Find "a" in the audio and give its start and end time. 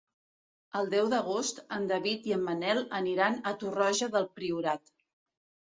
3.51-3.55